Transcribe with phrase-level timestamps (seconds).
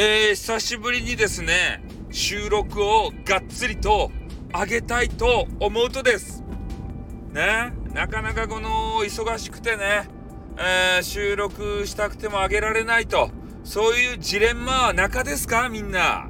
[0.00, 1.82] えー、久しぶりにですね、
[2.12, 4.12] 収録をがっつりと
[4.52, 6.44] 上げたいと思うとです。
[7.32, 10.08] ね、なかなかこの忙しくてね、
[10.56, 13.32] えー、収録したくても上げられないと、
[13.64, 16.28] そういうジレンマは中ですかみんな。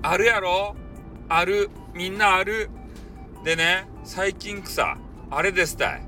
[0.00, 0.74] あるやろ？
[1.28, 1.68] ある。
[1.92, 2.70] みんなある。
[3.44, 4.96] でね、最近草、
[5.30, 6.06] あれですたい。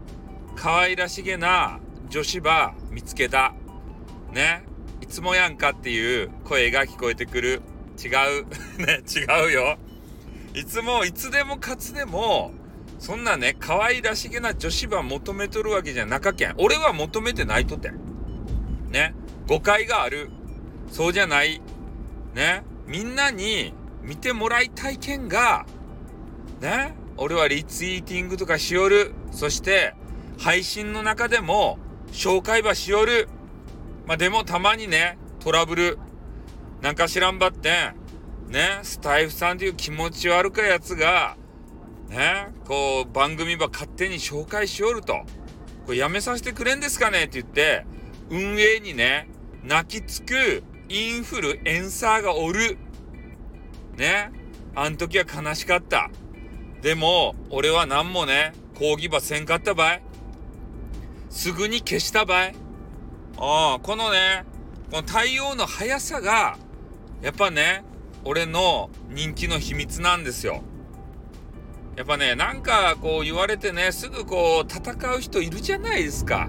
[0.55, 3.53] 可愛らしげな女子ば見つけた。
[4.33, 4.65] ね。
[5.09, 7.63] いつもやんかっていう声が聞こえてくる。
[8.03, 8.47] 違う。
[8.85, 9.79] ね、違うよ。
[10.53, 12.53] いつも、いつでもかつでも、
[12.99, 16.55] そんなね、可愛らしげな女子ば求めとるわけじゃなかけん。
[16.59, 17.93] 俺は求めてないとて。
[18.91, 19.15] ね。
[19.47, 20.29] 誤解がある。
[20.91, 21.63] そうじゃない。
[22.35, 22.65] ね。
[22.89, 25.67] みんなに見てもらいたい件が、
[26.61, 26.97] ね。
[27.17, 29.13] 俺はリツイーティングとかしよる。
[29.31, 29.95] そして、
[30.39, 31.79] 配信の中でも、
[32.11, 33.29] 紹介ばしよる。
[34.07, 35.99] まあでもたまにね、トラブル、
[36.81, 37.93] なんか知らんばって、
[38.49, 41.37] ね、スタイフさんという気持ち悪かやつが、
[42.09, 45.15] ね、こう番組ば勝手に紹介しよると。
[45.87, 47.25] これやめさせてくれんですかね？
[47.25, 47.85] って言って、
[48.31, 49.29] 運営にね、
[49.65, 52.79] 泣きつくインフルエンサーがおる。
[53.97, 54.31] ね。
[54.77, 56.11] あん時は悲しかった。
[56.83, 60.03] でも、俺は何もね、抗議ばせんかったばい。
[61.31, 62.55] すぐに消したばい。
[63.39, 64.45] ああ、このね、
[64.91, 66.57] この対応の速さが、
[67.23, 67.85] やっぱね、
[68.25, 70.63] 俺の人気の秘密なんですよ。
[71.97, 76.49] やっぱね、なんかこう言われてね、すぐこう戦う人いるじゃないですか。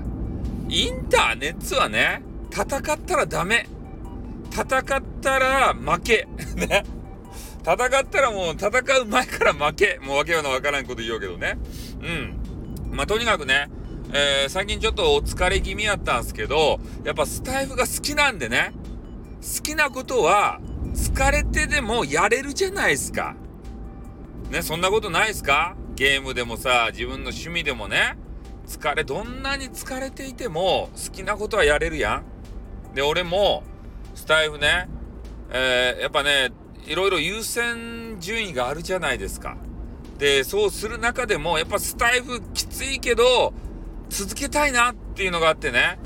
[0.69, 2.21] インターネットはね、
[2.51, 3.67] 戦ったらダメ。
[4.51, 6.27] 戦ったら負け。
[6.55, 6.83] ね。
[7.61, 8.69] 戦ったらもう戦
[9.01, 9.99] う前から負け。
[10.01, 11.57] もうわけのわからんこと言おうけどね。
[12.01, 12.95] うん。
[12.95, 13.69] まあ、とにかくね、
[14.13, 18.71] えー、最近ちょっとお疲れ気味やったんですけど、やっぱスタイフが好きなんでね、
[19.41, 20.59] 好きなことは
[20.93, 23.35] 疲れてでもやれるじゃないですか。
[24.49, 25.75] ね、そんなことないですか？
[25.95, 28.17] ゲームでもさ、自分の趣味でもね、
[28.65, 32.23] 疲れ、どんなに疲れていても好きなことはやれるや
[32.91, 32.95] ん。
[32.95, 33.63] で、俺も、
[34.15, 34.87] スタイフね、
[35.49, 36.51] えー、やっぱね、
[36.85, 39.57] いろいろ優先順位があるじゃないですか。
[40.17, 43.53] で、そうする中でも、やっぱスタイフきついけど、
[44.09, 45.99] 続けたいなっていうのがあってね、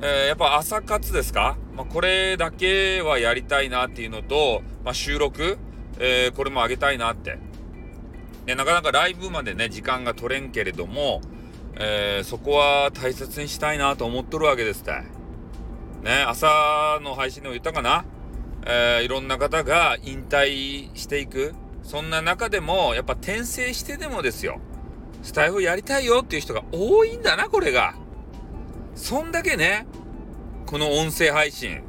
[0.00, 5.58] えー、やっぱ朝活ですか、まあ、これだけはやりたいなっていうのと、まあ、収録、
[5.98, 7.38] えー、これも上げたいなって。
[8.46, 11.20] でなかなかライブまでね、時間が取れんけれども、
[11.74, 14.92] えー、そこは大切にしたいなと思っとるわけですって。
[16.02, 18.04] ね、朝の配信でも言ったかな？
[18.64, 21.54] えー、いろんな方が引退していく。
[21.82, 24.60] そんな中でも、やっぱ転生してでもですよ。
[25.22, 27.94] スタイフやりたいよっていう人が多いんだな、これが。
[28.94, 29.86] そんだけね、
[30.66, 31.82] この音声配信、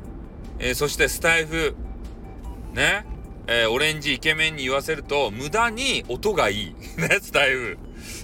[0.60, 1.76] えー、そしてスタイフ、
[2.74, 3.06] ね、
[3.48, 6.76] えー、オレンジイケメンに言わせると、無駄に音がいい。
[6.98, 7.78] ね、スタイフ。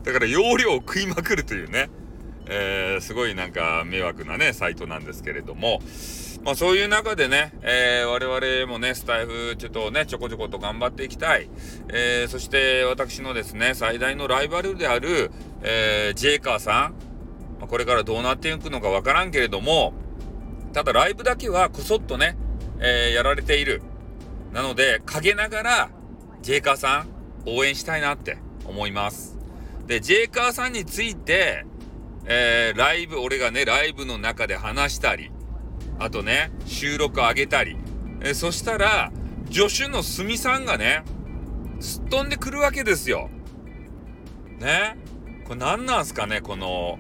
[0.04, 1.90] だから容量を食いまくるというね、
[2.50, 5.82] えー、すごいなんか迷惑なね、サイトなんですけれども、
[6.44, 11.50] まあそういう中でね、えー、我々もね、スタイフちょっとね、ちょこちょこと頑張っていきたい。
[11.90, 15.32] えー、そして私のですね、最大のライバルである、
[15.62, 17.08] えー、ジェイカーさん。
[17.60, 19.94] まあ、これからどうなっていくのかわからんけれども、
[20.74, 22.38] ただライブだけはこそっとね、
[22.80, 23.82] えー、やられている。
[24.54, 25.90] なので、陰ながら、
[26.42, 27.10] ジェイカーさん、
[27.46, 29.38] 応援したいなって思います。
[29.88, 31.66] で、ジェイカーさんについて、
[32.30, 35.32] えー、ライブ、俺がね、ライブの中で話したり、
[35.98, 37.78] あとね、収録上げたり。
[38.22, 39.12] えそしたら、
[39.50, 41.04] 助手のすみさんがね、
[41.80, 43.30] すっ飛んでくるわけですよ。
[44.60, 44.98] ね？
[45.46, 47.00] これ何なんすかね、この、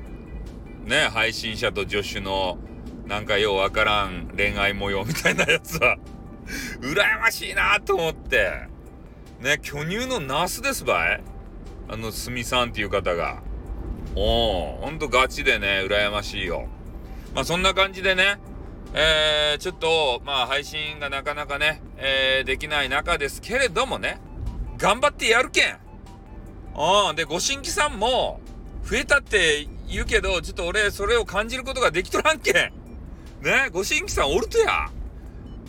[0.86, 2.58] ね、配信者と助手の、
[3.06, 5.98] なんかようわからん恋愛模様 みたいなやつは
[6.82, 8.68] 羨ましいなと思って。
[9.42, 11.24] ね、巨乳のナースですばい？
[11.90, 13.42] あの、すみさんっていう方が。
[14.20, 16.68] おー、ほんとガチでね、羨ましいよ。
[17.36, 18.40] まあそんな感じでね、
[18.94, 24.20] えー、ちょっと、まあ、配信がなかなかね、えー、できない中ですけれどもね、
[24.78, 25.78] 頑張ってやるけん。
[26.76, 27.16] うん。
[27.16, 28.40] で、ご新規さんも、
[28.84, 32.54] 増えたって言うけど、ちょっと俺、それを感じることができとらんけん。
[33.44, 34.90] ね、ご新規さんおるとや。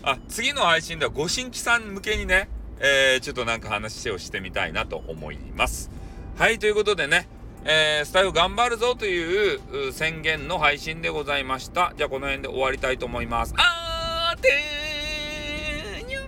[0.05, 2.49] あ、次の配信ではご新規さん向けにね、
[2.81, 5.91] えー、ちょっとなんか話をしてみたいなと思います。
[6.39, 7.29] はい、ということでね、
[7.71, 11.93] えー、スタイフ頑張るぞという宣言の配信でございました。
[11.95, 13.53] じゃあこの辺で終わりたいと思います。
[13.59, 16.21] あーてーにゃ